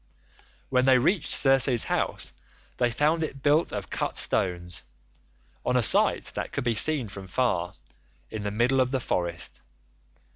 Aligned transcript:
"When 0.69 0.85
they 0.85 0.97
reached 0.97 1.29
Circe's 1.29 1.83
house 1.83 2.33
they 2.77 2.89
found 2.89 3.23
it 3.23 3.43
built 3.43 3.71
of 3.71 3.91
cut 3.91 4.17
stones, 4.17 4.83
on 5.63 5.77
a 5.77 5.83
site 5.83 6.23
that 6.33 6.51
could 6.51 6.63
be 6.63 6.73
seen 6.73 7.07
from 7.07 7.27
far, 7.27 7.75
in 8.31 8.41
the 8.41 8.49
middle 8.49 8.81
of 8.81 8.89
the 8.89 8.99
forest. 8.99 9.61